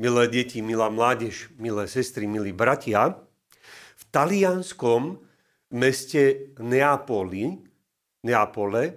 milé 0.00 0.24
deti, 0.32 0.64
milá 0.64 0.88
mládež, 0.88 1.52
milé 1.60 1.84
sestry, 1.84 2.24
milí 2.24 2.56
bratia, 2.56 3.20
v 4.00 4.02
talianskom 4.08 5.20
meste 5.76 6.56
Neapoli, 6.56 7.60
Neapole 8.24 8.96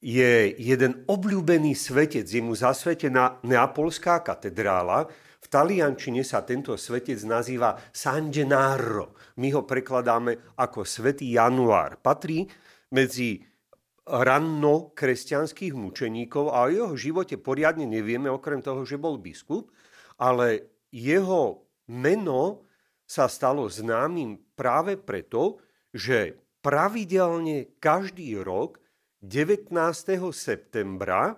je 0.00 0.52
jeden 0.56 1.04
obľúbený 1.08 1.72
svetec, 1.72 2.28
je 2.28 2.40
mu 2.44 2.52
zasvetená 2.52 3.40
Neapolská 3.44 4.20
katedrála. 4.20 5.08
V 5.40 5.46
taliančine 5.48 6.20
sa 6.24 6.44
tento 6.44 6.76
svetec 6.76 7.20
nazýva 7.24 7.76
San 7.92 8.28
Gennaro. 8.28 9.16
My 9.40 9.52
ho 9.56 9.64
prekladáme 9.64 10.56
ako 10.60 10.84
Svetý 10.84 11.36
Január. 11.36 12.00
Patrí 12.00 12.44
medzi 12.92 13.49
ranno 14.06 14.92
kresťanských 14.96 15.76
mučeníkov 15.76 16.50
a 16.50 16.66
o 16.66 16.72
jeho 16.72 16.94
živote 16.96 17.36
poriadne 17.36 17.84
nevieme, 17.84 18.32
okrem 18.32 18.64
toho, 18.64 18.82
že 18.88 18.96
bol 18.96 19.20
biskup, 19.20 19.70
ale 20.20 20.72
jeho 20.90 21.64
meno 21.90 22.66
sa 23.04 23.26
stalo 23.26 23.66
známym 23.66 24.54
práve 24.54 24.96
preto, 24.96 25.60
že 25.90 26.38
pravidelne 26.62 27.76
každý 27.82 28.38
rok 28.40 28.78
19. 29.20 29.74
septembra, 30.32 31.36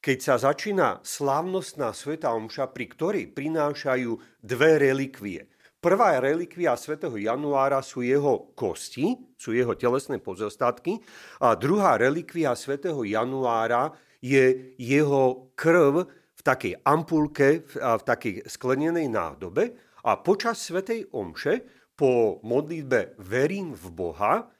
keď 0.00 0.18
sa 0.20 0.34
začína 0.40 1.02
slávnostná 1.04 1.92
sveta 1.92 2.32
omša, 2.32 2.72
pri 2.72 2.86
ktorej 2.88 3.24
prinášajú 3.34 4.40
dve 4.40 4.70
relikvie– 4.78 5.42
Prvá 5.80 6.20
relikvia 6.20 6.76
svätého 6.76 7.16
Januára 7.16 7.80
sú 7.80 8.04
jeho 8.04 8.52
kosti, 8.52 9.16
sú 9.40 9.56
jeho 9.56 9.72
telesné 9.72 10.20
pozostatky 10.20 11.00
a 11.40 11.56
druhá 11.56 11.96
relikvia 11.96 12.52
svätého 12.52 13.00
Januára 13.00 13.88
je 14.20 14.76
jeho 14.76 15.48
krv 15.56 16.04
v 16.36 16.40
takej 16.44 16.84
ampulke, 16.84 17.64
v 17.72 18.02
takej 18.04 18.44
sklenenej 18.44 19.08
nádobe 19.08 19.72
a 20.04 20.20
počas 20.20 20.60
svätej 20.60 21.08
omše 21.16 21.64
po 21.96 22.44
modlitbe 22.44 23.16
Verím 23.16 23.72
v 23.72 23.84
Boha 23.88 24.52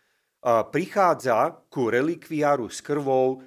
prichádza 0.72 1.68
ku 1.68 1.92
relikviáru 1.92 2.72
s 2.72 2.80
krvou 2.80 3.44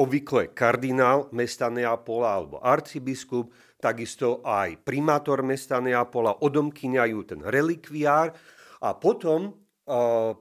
obvykle 0.00 0.56
kardinál 0.56 1.28
mesta 1.36 1.68
Neapola 1.68 2.32
alebo 2.32 2.56
arcibiskup, 2.64 3.52
takisto 3.76 4.40
aj 4.40 4.80
primátor 4.80 5.44
mesta 5.44 5.76
Neapola 5.76 6.40
odomkyňajú 6.40 7.18
ten 7.28 7.40
relikviár 7.44 8.32
a 8.80 8.96
potom 8.96 9.52
uh, 9.52 10.32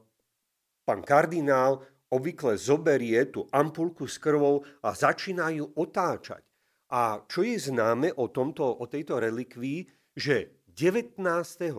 pán 0.88 1.02
kardinál 1.04 1.84
obvykle 2.10 2.56
zoberie 2.56 3.28
tú 3.30 3.46
ampulku 3.52 4.08
s 4.08 4.16
krvou 4.18 4.64
a 4.82 4.96
začínajú 4.96 5.76
otáčať. 5.78 6.42
A 6.90 7.22
čo 7.30 7.46
je 7.46 7.70
známe 7.70 8.16
o, 8.18 8.34
tomto, 8.34 8.66
o 8.66 8.86
tejto 8.90 9.22
relikvii, 9.22 9.86
že 10.18 10.66
19. 10.74 11.22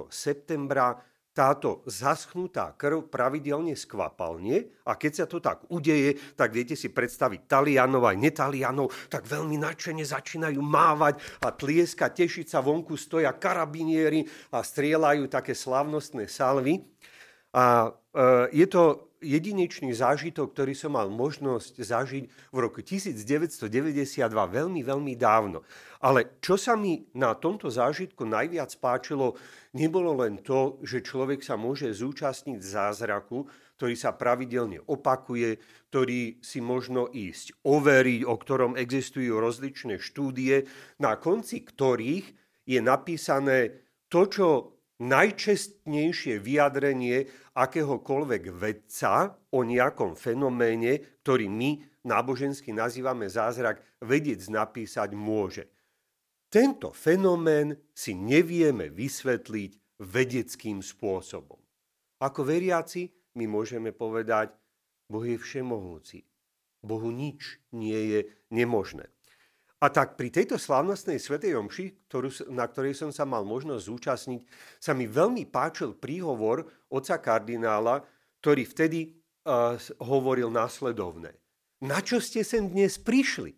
septembra 0.06 0.94
táto 1.40 1.80
zaschnutá 1.88 2.76
krv 2.76 3.08
pravidelne 3.08 3.72
skvapalne 3.72 4.68
a 4.84 4.92
keď 4.92 5.12
sa 5.16 5.24
to 5.24 5.40
tak 5.40 5.64
udeje, 5.72 6.20
tak 6.36 6.52
viete 6.52 6.76
si 6.76 6.92
predstaviť 6.92 7.48
Talianov 7.48 8.04
aj 8.04 8.20
netalianov, 8.20 8.92
tak 9.08 9.24
veľmi 9.24 9.56
nadšene 9.56 10.04
začínajú 10.04 10.60
mávať 10.60 11.16
a 11.40 11.48
tlieska, 11.48 12.12
tešiť 12.12 12.44
sa, 12.44 12.60
vonku 12.60 12.92
stoja 13.00 13.32
karabinieri 13.32 14.28
a 14.52 14.60
strieľajú 14.60 15.32
také 15.32 15.56
slavnostné 15.56 16.28
salvy. 16.28 16.84
A 17.56 17.88
e, 17.88 17.90
je 18.52 18.66
to 18.68 19.09
jedinečný 19.20 19.92
zážitok, 19.92 20.56
ktorý 20.56 20.72
som 20.72 20.96
mal 20.96 21.12
možnosť 21.12 21.76
zažiť 21.76 22.24
v 22.50 22.58
roku 22.58 22.80
1992 22.80 23.68
veľmi, 24.32 24.80
veľmi 24.80 25.14
dávno. 25.14 25.62
Ale 26.00 26.40
čo 26.40 26.56
sa 26.56 26.74
mi 26.74 27.04
na 27.12 27.36
tomto 27.36 27.68
zážitku 27.68 28.24
najviac 28.24 28.72
páčilo, 28.80 29.36
nebolo 29.76 30.16
len 30.24 30.40
to, 30.40 30.80
že 30.80 31.04
človek 31.04 31.44
sa 31.44 31.60
môže 31.60 31.92
zúčastniť 31.92 32.58
zázraku, 32.58 33.44
ktorý 33.76 33.94
sa 33.96 34.16
pravidelne 34.16 34.80
opakuje, 34.88 35.60
ktorý 35.92 36.40
si 36.40 36.60
možno 36.64 37.08
ísť 37.08 37.64
overiť, 37.64 38.22
o 38.24 38.34
ktorom 38.36 38.76
existujú 38.76 39.40
rozličné 39.40 40.00
štúdie, 40.00 40.68
na 41.00 41.16
konci 41.20 41.64
ktorých 41.64 42.26
je 42.68 42.80
napísané 42.80 43.84
to, 44.08 44.28
čo 44.28 44.46
najčestnejšie 45.00 46.38
vyjadrenie 46.38 47.26
akéhokoľvek 47.56 48.42
vedca 48.52 49.34
o 49.50 49.64
nejakom 49.64 50.14
fenoméne, 50.14 51.20
ktorý 51.24 51.48
my 51.48 51.70
nábožensky 52.04 52.72
nazývame 52.76 53.26
zázrak, 53.28 53.80
vedec 54.04 54.40
napísať 54.48 55.16
môže. 55.16 55.68
Tento 56.50 56.90
fenomén 56.90 57.78
si 57.94 58.12
nevieme 58.12 58.90
vysvetliť 58.90 60.02
vedeckým 60.02 60.82
spôsobom. 60.82 61.60
Ako 62.20 62.44
veriaci 62.44 63.08
my 63.38 63.46
môžeme 63.46 63.94
povedať, 63.94 64.52
Boh 65.06 65.24
je 65.24 65.38
všemohúci. 65.38 66.26
Bohu 66.80 67.12
nič 67.12 67.60
nie 67.76 67.96
je 68.16 68.20
nemožné. 68.50 69.08
A 69.80 69.88
tak 69.88 70.20
pri 70.20 70.28
tejto 70.28 70.60
slávnostnej 70.60 71.16
svetej 71.16 71.56
omši, 71.56 72.04
ktorú, 72.04 72.28
na 72.52 72.68
ktorej 72.68 73.00
som 73.00 73.08
sa 73.08 73.24
mal 73.24 73.48
možnosť 73.48 73.88
zúčastniť, 73.88 74.40
sa 74.76 74.92
mi 74.92 75.08
veľmi 75.08 75.48
páčil 75.48 75.96
príhovor 75.96 76.68
oca 76.92 77.16
kardinála, 77.16 78.04
ktorý 78.44 78.68
vtedy 78.68 79.16
uh, 79.48 79.80
hovoril 80.04 80.52
následovné. 80.52 81.32
Na 81.80 82.04
čo 82.04 82.20
ste 82.20 82.44
sem 82.44 82.68
dnes 82.68 83.00
prišli? 83.00 83.56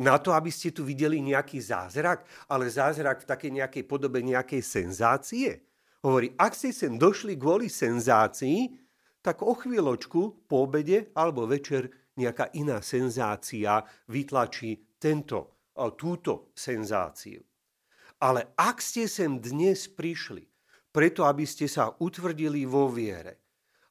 Na 0.00 0.16
to, 0.16 0.32
aby 0.32 0.48
ste 0.48 0.72
tu 0.72 0.88
videli 0.88 1.20
nejaký 1.20 1.60
zázrak, 1.60 2.24
ale 2.48 2.72
zázrak 2.72 3.28
v 3.28 3.28
takej 3.28 3.52
nejakej 3.60 3.84
podobe 3.84 4.24
nejakej 4.24 4.64
senzácie? 4.64 5.68
Hovorí, 6.00 6.32
ak 6.40 6.56
ste 6.56 6.72
sem 6.72 6.96
došli 6.96 7.36
kvôli 7.36 7.68
senzácii, 7.68 8.72
tak 9.20 9.44
o 9.44 9.52
chvíľočku 9.52 10.48
po 10.48 10.64
obede 10.64 11.12
alebo 11.12 11.44
večer 11.44 11.92
nejaká 12.16 12.56
iná 12.56 12.80
senzácia 12.80 13.84
vytlačí 14.08 14.96
tento 14.96 15.57
túto 15.94 16.50
senzáciu. 16.58 17.46
Ale 18.18 18.50
ak 18.58 18.82
ste 18.82 19.06
sem 19.06 19.38
dnes 19.38 19.86
prišli, 19.86 20.42
preto 20.90 21.22
aby 21.22 21.46
ste 21.46 21.70
sa 21.70 21.94
utvrdili 22.02 22.66
vo 22.66 22.90
viere, 22.90 23.38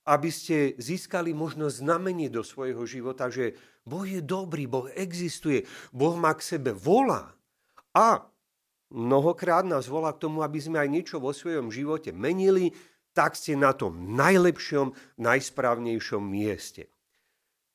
aby 0.07 0.27
ste 0.31 0.75
získali 0.75 1.31
možnosť 1.31 1.83
znamenie 1.83 2.27
do 2.27 2.43
svojho 2.43 2.83
života, 2.83 3.31
že 3.31 3.55
Boh 3.87 4.03
je 4.03 4.19
dobrý, 4.19 4.67
Boh 4.67 4.91
existuje, 4.95 5.63
Boh 5.95 6.15
ma 6.19 6.35
k 6.35 6.43
sebe 6.43 6.75
volá 6.75 7.31
a 7.95 8.23
mnohokrát 8.91 9.63
nás 9.63 9.87
volá 9.87 10.11
k 10.15 10.27
tomu, 10.27 10.43
aby 10.43 10.59
sme 10.59 10.79
aj 10.79 10.89
niečo 10.91 11.17
vo 11.19 11.31
svojom 11.31 11.71
živote 11.71 12.11
menili, 12.15 12.71
tak 13.11 13.35
ste 13.35 13.55
na 13.55 13.75
tom 13.75 14.15
najlepšom, 14.15 14.95
najsprávnejšom 15.19 16.23
mieste. 16.23 16.91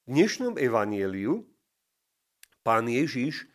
V 0.08 0.16
dnešnom 0.16 0.56
evanieliu 0.56 1.44
pán 2.64 2.88
Ježiš 2.88 3.51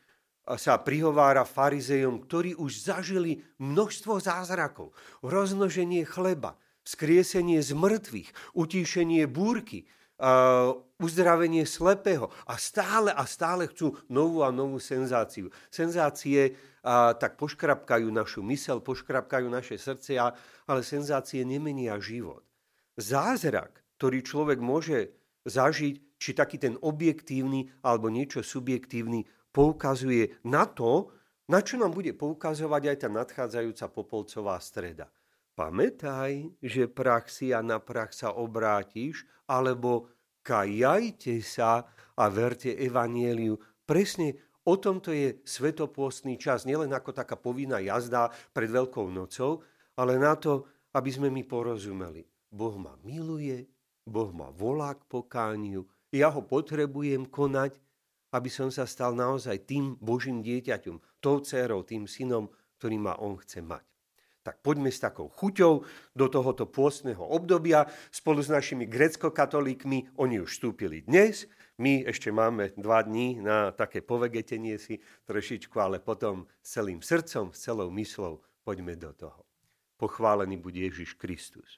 sa 0.56 0.80
prihovára 0.80 1.44
farizejom, 1.44 2.24
ktorí 2.24 2.56
už 2.56 2.88
zažili 2.88 3.44
množstvo 3.59 4.24
zázrakov. 4.24 4.96
Roznoženie 5.19 6.08
chleba, 6.08 6.56
skriesenie 6.88 7.59
z 7.59 7.75
mŕtvych, 7.75 8.56
utíšenie 8.56 9.28
búrky, 9.28 9.91
uzdravenie 10.97 11.68
slepého 11.68 12.31
a 12.47 12.56
stále 12.58 13.12
a 13.12 13.28
stále 13.28 13.68
chcú 13.69 14.00
novú 14.09 14.41
a 14.41 14.50
novú 14.50 14.81
senzáciu. 14.81 15.53
Senzácie 15.69 16.58
tak 17.19 17.35
poškrapkajú 17.38 18.08
našu 18.09 18.41
mysel, 18.47 18.79
poškrapkajú 18.79 19.46
naše 19.52 19.75
srdcia, 19.75 20.31
ale 20.66 20.81
senzácie 20.81 21.44
nemenia 21.44 22.00
život. 22.00 22.41
Zázrak, 22.97 23.84
ktorý 24.02 24.25
človek 24.25 24.58
môže 24.58 25.12
zažiť, 25.46 26.18
či 26.18 26.34
taký 26.34 26.58
ten 26.58 26.81
objektívny 26.81 27.69
alebo 27.85 28.09
niečo 28.09 28.41
subjektívny, 28.41 29.29
poukazuje 29.57 30.38
na 30.45 30.69
to, 30.69 31.09
na 31.50 31.66
čo 31.66 31.81
nám 31.81 31.97
bude 31.97 32.13
poukazovať 32.13 32.84
aj 32.93 32.97
tá 33.02 33.09
nadchádzajúca 33.09 33.85
popolcová 33.90 34.61
streda. 34.61 35.09
Pamätaj, 35.58 36.53
že 36.61 36.85
prach 36.85 37.34
si 37.34 37.49
a 37.49 37.66
na 37.66 37.82
prach 37.82 38.14
sa 38.14 38.37
obrátiš, 38.37 39.26
alebo 39.49 40.14
kajajte 40.46 41.41
sa 41.41 41.90
a 42.14 42.26
verte 42.29 42.78
evanieliu. 42.78 43.58
Presne 43.82 44.37
o 44.70 44.78
tomto 44.78 45.09
je 45.09 45.41
svetopôstný 45.41 46.37
čas, 46.37 46.70
nielen 46.70 46.93
ako 46.93 47.09
taká 47.09 47.34
povinná 47.34 47.82
jazda 47.82 48.29
pred 48.53 48.70
Veľkou 48.70 49.09
nocou, 49.09 49.66
ale 49.97 50.22
na 50.22 50.37
to, 50.37 50.70
aby 50.93 51.09
sme 51.09 51.34
mi 51.34 51.41
porozumeli. 51.41 52.22
Boh 52.53 52.78
ma 52.78 52.93
miluje, 53.02 53.66
Boh 54.05 54.29
ma 54.29 54.53
volá 54.53 54.93
k 54.93 55.02
pokániu, 55.09 55.90
ja 56.14 56.29
ho 56.29 56.46
potrebujem 56.46 57.26
konať 57.26 57.86
aby 58.37 58.53
som 58.53 58.69
sa 58.69 58.85
stal 58.85 59.17
naozaj 59.17 59.66
tým 59.66 59.97
Božím 59.97 60.45
dieťaťom, 60.45 61.17
tou 61.17 61.41
dcerou, 61.41 61.81
tým 61.81 62.05
synom, 62.05 62.53
ktorý 62.78 63.01
ma 63.01 63.17
on 63.17 63.41
chce 63.41 63.66
mať. 63.66 63.81
Tak 64.45 64.61
poďme 64.63 64.93
s 64.93 65.01
takou 65.01 65.28
chuťou 65.28 65.84
do 66.16 66.25
tohoto 66.29 66.69
pôstneho 66.69 67.19
obdobia 67.19 67.89
spolu 68.13 68.39
s 68.39 68.47
našimi 68.47 68.87
grecko-katolíkmi. 68.87 70.16
Oni 70.22 70.39
už 70.39 70.55
vstúpili 70.55 71.03
dnes, 71.03 71.49
My 71.78 72.01
ešte 72.09 72.34
máme 72.34 72.73
dva 72.73 73.05
dní 73.05 73.37
na 73.37 73.69
také 73.69 74.01
povegetenie 74.01 74.81
si 74.81 74.97
trošičku, 75.29 75.78
ale 75.78 76.01
potom 76.01 76.49
s 76.57 76.73
celým 76.73 77.05
srdcom, 77.05 77.53
s 77.53 77.69
celou 77.69 77.93
myslou 77.93 78.41
poďme 78.66 78.97
do 78.97 79.13
toho. 79.13 79.45
Pochválený 80.01 80.57
bude 80.57 80.81
Ježiš 80.81 81.13
Kristus. 81.22 81.78